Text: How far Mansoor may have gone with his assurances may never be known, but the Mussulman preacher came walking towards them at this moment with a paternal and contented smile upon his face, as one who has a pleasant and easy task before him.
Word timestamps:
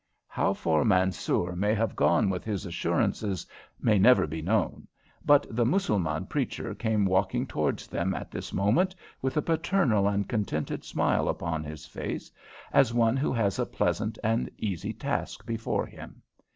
How 0.27 0.55
far 0.55 0.83
Mansoor 0.83 1.55
may 1.55 1.75
have 1.75 1.95
gone 1.95 2.31
with 2.31 2.43
his 2.43 2.65
assurances 2.65 3.45
may 3.79 3.99
never 3.99 4.25
be 4.25 4.41
known, 4.41 4.87
but 5.23 5.45
the 5.55 5.63
Mussulman 5.63 6.25
preacher 6.25 6.73
came 6.73 7.05
walking 7.05 7.45
towards 7.45 7.85
them 7.85 8.15
at 8.15 8.31
this 8.31 8.51
moment 8.51 8.95
with 9.21 9.37
a 9.37 9.43
paternal 9.43 10.07
and 10.07 10.27
contented 10.27 10.83
smile 10.83 11.29
upon 11.29 11.63
his 11.63 11.85
face, 11.85 12.31
as 12.73 12.95
one 12.95 13.15
who 13.15 13.31
has 13.31 13.59
a 13.59 13.65
pleasant 13.67 14.17
and 14.23 14.49
easy 14.57 14.91
task 14.91 15.45
before 15.45 15.85
him. 15.85 16.23